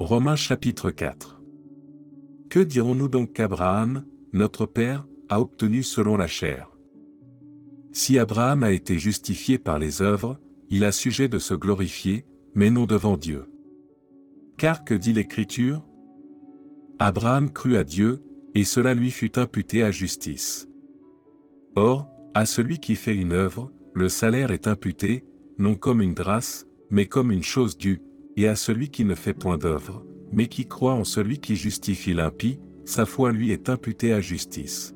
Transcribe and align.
Romains 0.00 0.36
chapitre 0.36 0.92
4. 0.92 1.42
Que 2.50 2.60
dirons-nous 2.60 3.08
donc 3.08 3.32
qu'Abraham, 3.32 4.04
notre 4.32 4.64
Père, 4.64 5.08
a 5.28 5.40
obtenu 5.40 5.82
selon 5.82 6.16
la 6.16 6.28
chair? 6.28 6.70
Si 7.90 8.16
Abraham 8.16 8.62
a 8.62 8.70
été 8.70 8.96
justifié 8.96 9.58
par 9.58 9.80
les 9.80 10.00
œuvres, 10.00 10.38
il 10.70 10.84
a 10.84 10.92
sujet 10.92 11.28
de 11.28 11.40
se 11.40 11.52
glorifier, 11.52 12.24
mais 12.54 12.70
non 12.70 12.86
devant 12.86 13.16
Dieu. 13.16 13.50
Car 14.56 14.84
que 14.84 14.94
dit 14.94 15.12
l'Écriture? 15.12 15.84
Abraham 17.00 17.52
crut 17.52 17.74
à 17.74 17.82
Dieu, 17.82 18.22
et 18.54 18.62
cela 18.62 18.94
lui 18.94 19.10
fut 19.10 19.36
imputé 19.36 19.82
à 19.82 19.90
justice. 19.90 20.68
Or, 21.74 22.08
à 22.34 22.46
celui 22.46 22.78
qui 22.78 22.94
fait 22.94 23.16
une 23.16 23.32
œuvre, 23.32 23.72
le 23.94 24.08
salaire 24.08 24.52
est 24.52 24.68
imputé, 24.68 25.24
non 25.58 25.74
comme 25.74 26.00
une 26.00 26.14
grâce, 26.14 26.68
mais 26.88 27.06
comme 27.06 27.32
une 27.32 27.42
chose 27.42 27.76
due, 27.76 28.00
et 28.38 28.46
à 28.46 28.54
celui 28.54 28.88
qui 28.88 29.04
ne 29.04 29.16
fait 29.16 29.34
point 29.34 29.58
d'œuvre, 29.58 30.04
mais 30.32 30.46
qui 30.46 30.64
croit 30.64 30.94
en 30.94 31.02
celui 31.02 31.40
qui 31.40 31.56
justifie 31.56 32.14
l'impie, 32.14 32.60
sa 32.84 33.04
foi 33.04 33.32
lui 33.32 33.50
est 33.50 33.68
imputée 33.68 34.12
à 34.12 34.20
justice. 34.20 34.94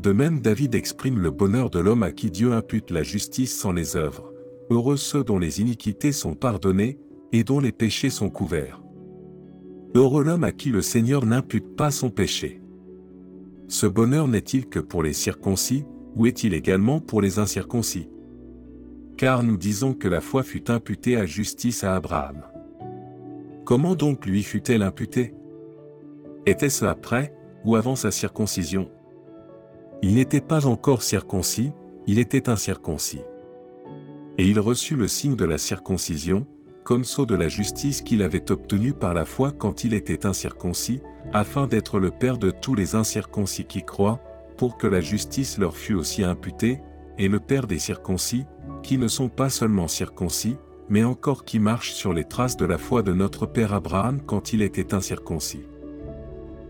De 0.00 0.12
même 0.12 0.40
David 0.40 0.76
exprime 0.76 1.18
le 1.18 1.32
bonheur 1.32 1.70
de 1.70 1.80
l'homme 1.80 2.04
à 2.04 2.12
qui 2.12 2.30
Dieu 2.30 2.52
impute 2.52 2.92
la 2.92 3.02
justice 3.02 3.58
sans 3.58 3.72
les 3.72 3.96
œuvres. 3.96 4.32
Heureux 4.70 4.96
ceux 4.96 5.24
dont 5.24 5.40
les 5.40 5.60
iniquités 5.60 6.12
sont 6.12 6.34
pardonnées, 6.34 6.98
et 7.32 7.42
dont 7.42 7.58
les 7.58 7.72
péchés 7.72 8.10
sont 8.10 8.30
couverts. 8.30 8.80
Heureux 9.94 10.22
l'homme 10.22 10.44
à 10.44 10.52
qui 10.52 10.70
le 10.70 10.82
Seigneur 10.82 11.26
n'impute 11.26 11.76
pas 11.76 11.90
son 11.90 12.10
péché. 12.10 12.60
Ce 13.66 13.86
bonheur 13.86 14.28
n'est-il 14.28 14.66
que 14.66 14.78
pour 14.78 15.02
les 15.02 15.12
circoncis, 15.12 15.84
ou 16.14 16.26
est-il 16.26 16.54
également 16.54 17.00
pour 17.00 17.22
les 17.22 17.40
incirconcis? 17.40 18.08
Car 19.20 19.42
nous 19.42 19.58
disons 19.58 19.92
que 19.92 20.08
la 20.08 20.22
foi 20.22 20.42
fut 20.42 20.70
imputée 20.70 21.18
à 21.18 21.26
justice 21.26 21.84
à 21.84 21.94
Abraham. 21.94 22.40
Comment 23.66 23.94
donc 23.94 24.24
lui 24.24 24.42
fut-elle 24.42 24.80
imputée? 24.80 25.34
Était-ce 26.46 26.86
après, 26.86 27.34
ou 27.66 27.76
avant 27.76 27.96
sa 27.96 28.12
circoncision? 28.12 28.90
Il 30.00 30.14
n'était 30.14 30.40
pas 30.40 30.66
encore 30.66 31.02
circoncis, 31.02 31.70
il 32.06 32.18
était 32.18 32.48
incirconcis. 32.48 33.20
Et 34.38 34.48
il 34.48 34.58
reçut 34.58 34.96
le 34.96 35.06
signe 35.06 35.36
de 35.36 35.44
la 35.44 35.58
circoncision, 35.58 36.46
comme 36.82 37.04
sceau 37.04 37.26
de 37.26 37.34
la 37.34 37.48
justice 37.48 38.00
qu'il 38.00 38.22
avait 38.22 38.50
obtenu 38.50 38.94
par 38.94 39.12
la 39.12 39.26
foi 39.26 39.52
quand 39.52 39.84
il 39.84 39.92
était 39.92 40.24
incirconcis, 40.24 41.02
afin 41.34 41.66
d'être 41.66 41.98
le 41.98 42.10
Père 42.10 42.38
de 42.38 42.50
tous 42.50 42.74
les 42.74 42.94
incirconcis 42.94 43.66
qui 43.66 43.82
croient, 43.82 44.22
pour 44.56 44.78
que 44.78 44.86
la 44.86 45.02
justice 45.02 45.58
leur 45.58 45.76
fût 45.76 45.92
aussi 45.92 46.24
imputée, 46.24 46.80
et 47.18 47.28
le 47.28 47.38
Père 47.38 47.66
des 47.66 47.78
circoncis, 47.78 48.46
qui 48.82 48.98
ne 48.98 49.08
sont 49.08 49.28
pas 49.28 49.50
seulement 49.50 49.88
circoncis, 49.88 50.56
mais 50.88 51.04
encore 51.04 51.44
qui 51.44 51.58
marchent 51.58 51.92
sur 51.92 52.12
les 52.12 52.24
traces 52.24 52.56
de 52.56 52.66
la 52.66 52.78
foi 52.78 53.02
de 53.02 53.12
notre 53.12 53.46
Père 53.46 53.72
Abraham 53.72 54.20
quand 54.26 54.52
il 54.52 54.62
était 54.62 54.92
incirconcis. 54.94 55.62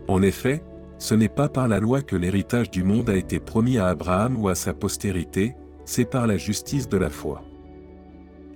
En 0.07 0.21
effet, 0.21 0.63
ce 0.99 1.15
n'est 1.15 1.29
pas 1.29 1.49
par 1.49 1.67
la 1.67 1.79
loi 1.79 2.01
que 2.01 2.15
l'héritage 2.15 2.69
du 2.69 2.83
monde 2.83 3.09
a 3.09 3.15
été 3.15 3.39
promis 3.39 3.79
à 3.79 3.87
Abraham 3.87 4.39
ou 4.39 4.49
à 4.49 4.55
sa 4.55 4.73
postérité, 4.73 5.55
c'est 5.85 6.05
par 6.05 6.27
la 6.27 6.37
justice 6.37 6.87
de 6.87 6.97
la 6.97 7.09
foi. 7.09 7.41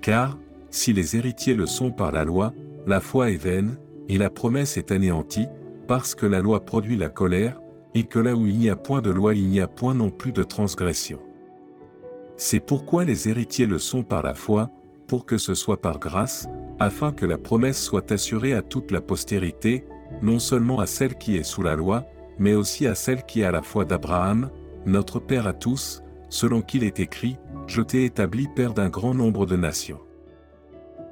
Car, 0.01 0.37
si 0.69 0.93
les 0.93 1.15
héritiers 1.15 1.55
le 1.55 1.65
sont 1.65 1.91
par 1.91 2.11
la 2.11 2.23
loi, 2.23 2.53
la 2.85 2.99
foi 2.99 3.31
est 3.31 3.37
vaine, 3.37 3.77
et 4.07 4.19
la 4.19 4.29
promesse 4.29 4.77
est 4.77 4.91
anéantie, 4.91 5.47
parce 5.87 6.13
que 6.13 6.27
la 6.27 6.41
loi 6.41 6.63
produit 6.63 6.97
la 6.97 7.09
colère, 7.09 7.59
et 7.95 8.03
que 8.03 8.19
là 8.19 8.35
où 8.35 8.45
il 8.45 8.57
n'y 8.57 8.69
a 8.69 8.75
point 8.75 9.01
de 9.01 9.09
loi 9.09 9.33
il 9.33 9.47
n'y 9.47 9.59
a 9.59 9.67
point 9.67 9.95
non 9.95 10.11
plus 10.11 10.31
de 10.31 10.43
transgression. 10.43 11.19
C'est 12.37 12.59
pourquoi 12.59 13.05
les 13.05 13.29
héritiers 13.29 13.65
le 13.65 13.79
sont 13.79 14.03
par 14.03 14.21
la 14.21 14.33
foi, 14.33 14.69
pour 15.07 15.25
que 15.25 15.37
ce 15.37 15.53
soit 15.53 15.81
par 15.81 15.99
grâce, 15.99 16.47
afin 16.79 17.11
que 17.11 17.25
la 17.25 17.37
promesse 17.37 17.81
soit 17.81 18.11
assurée 18.11 18.53
à 18.53 18.61
toute 18.61 18.91
la 18.91 19.01
postérité, 19.01 19.85
non 20.21 20.39
seulement 20.39 20.79
à 20.79 20.85
celle 20.85 21.15
qui 21.15 21.37
est 21.37 21.43
sous 21.43 21.63
la 21.63 21.75
loi, 21.75 22.05
mais 22.37 22.53
aussi 22.53 22.87
à 22.87 22.95
celle 22.95 23.23
qui 23.23 23.41
est 23.41 23.45
à 23.45 23.51
la 23.51 23.61
foi 23.61 23.85
d'Abraham, 23.85 24.49
notre 24.85 25.19
Père 25.19 25.47
à 25.47 25.53
tous, 25.53 26.03
selon 26.29 26.61
qu'il 26.61 26.83
est 26.83 26.99
écrit, 26.99 27.37
Je 27.67 27.81
t'ai 27.81 28.05
établi 28.05 28.47
Père 28.55 28.73
d'un 28.73 28.89
grand 28.89 29.13
nombre 29.13 29.45
de 29.45 29.55
nations. 29.55 30.01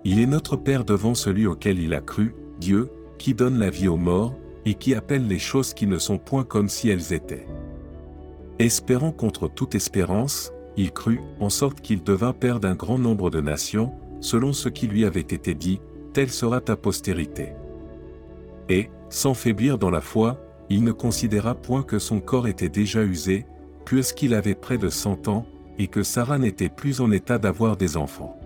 Il 0.03 0.19
est 0.19 0.28
notre 0.28 0.57
Père 0.57 0.83
devant 0.83 1.16
celui 1.16 1.47
auquel 1.47 1.79
il 1.79 1.94
a 1.94 2.01
cru, 2.01 2.35
Dieu, 2.59 2.91
qui 3.17 3.33
donne 3.33 3.57
la 3.57 3.69
vie 3.69 3.88
aux 3.88 3.97
morts, 3.97 4.35
et 4.66 4.75
qui 4.75 4.95
appelle 4.95 5.28
les 5.28 5.39
choses 5.39 5.73
qui 5.73 5.88
ne 5.88 5.97
sont 5.97 6.17
point 6.17 6.44
comme 6.44 6.69
si 6.69 6.89
elles 6.89 7.13
étaient. 7.13 7.47
Espérant 8.59 9.12
contre 9.12 9.47
toute 9.47 9.75
espérance, 9.75 10.53
il 10.78 10.91
crut, 10.91 11.19
en 11.39 11.50
sorte 11.50 11.81
qu'il 11.81 12.03
devint 12.03 12.34
père 12.34 12.59
d'un 12.59 12.75
grand 12.75 12.97
nombre 12.97 13.29
de 13.29 13.41
nations, 13.41 13.94
selon 14.22 14.53
ce 14.53 14.69
qui 14.69 14.88
lui 14.88 15.06
avait 15.06 15.19
été 15.19 15.53
dit, 15.53 15.79
telle 16.13 16.31
sera 16.31 16.61
ta 16.61 16.75
postérité. 16.75 17.53
Et, 18.69 18.89
sans 19.09 19.33
faiblir 19.33 19.78
dans 19.78 19.91
la 19.91 20.01
foi, 20.01 20.39
il 20.69 20.83
ne 20.83 20.91
considéra 20.91 21.56
point 21.56 21.83
que 21.83 22.00
son 22.00 22.19
corps 22.19 22.47
était 22.47 22.69
déjà 22.69 23.03
usé, 23.03 23.45
puisqu'il 23.85 24.33
avait 24.33 24.56
près 24.56 24.78
de 24.78 24.89
cent 24.89 25.28
ans, 25.28 25.45
et 25.78 25.88
que 25.88 26.03
Sarah 26.03 26.38
n'était 26.38 26.69
plus 26.69 27.01
en 27.01 27.12
état 27.12 27.38
d'avoir 27.38 27.78
des 27.78 27.97
enfants. 27.97 28.39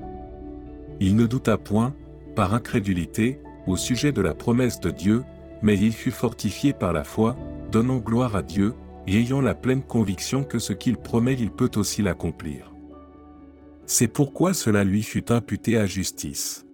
Il 0.99 1.15
ne 1.15 1.27
douta 1.27 1.57
point, 1.57 1.93
par 2.35 2.53
incrédulité, 2.53 3.39
au 3.67 3.75
sujet 3.75 4.11
de 4.11 4.21
la 4.21 4.33
promesse 4.33 4.79
de 4.79 4.89
Dieu, 4.89 5.23
mais 5.61 5.77
il 5.77 5.91
fut 5.91 6.11
fortifié 6.11 6.73
par 6.73 6.93
la 6.93 7.03
foi, 7.03 7.35
donnant 7.71 7.97
gloire 7.97 8.35
à 8.35 8.41
Dieu, 8.41 8.73
ayant 9.15 9.41
la 9.41 9.55
pleine 9.55 9.83
conviction 9.83 10.43
que 10.43 10.59
ce 10.59 10.73
qu'il 10.73 10.97
promet 10.97 11.35
il 11.35 11.51
peut 11.51 11.71
aussi 11.75 12.01
l'accomplir. 12.01 12.73
C'est 13.85 14.07
pourquoi 14.09 14.53
cela 14.53 14.83
lui 14.83 15.01
fut 15.01 15.31
imputé 15.31 15.77
à 15.77 15.85
justice. 15.85 16.65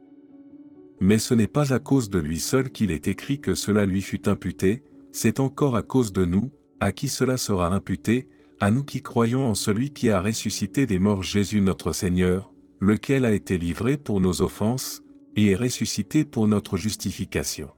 Mais 1.00 1.20
ce 1.20 1.34
n'est 1.34 1.48
pas 1.48 1.74
à 1.74 1.80
cause 1.80 2.10
de 2.10 2.18
lui 2.18 2.40
seul 2.40 2.72
qu'il 2.72 2.90
est 2.90 3.08
écrit 3.08 3.40
que 3.40 3.54
cela 3.54 3.86
lui 3.86 4.02
fut 4.02 4.28
imputé, 4.28 4.84
c'est 5.12 5.40
encore 5.40 5.76
à 5.76 5.84
cause 5.84 6.12
de 6.12 6.26
nous, 6.26 6.52
à 6.80 6.92
qui 6.92 7.08
cela 7.08 7.38
sera 7.38 7.68
imputé, 7.68 8.28
à 8.60 8.72
nous 8.72 8.84
qui 8.84 9.02
croyons 9.02 9.46
en 9.46 9.56
celui 9.56 9.92
qui 9.92 10.10
a 10.10 10.22
ressuscité 10.22 10.86
des 10.86 11.00
morts 11.00 11.22
Jésus 11.22 11.62
notre 11.62 11.92
Seigneur, 11.94 12.52
lequel 12.80 13.26
a 13.26 13.34
été 13.34 13.58
livré 13.58 13.98
pour 13.98 14.22
nos 14.22 14.42
offenses, 14.42 15.04
et 15.36 15.52
est 15.52 15.56
ressuscité 15.56 16.26
pour 16.26 16.48
notre 16.48 16.78
justification. 16.78 17.70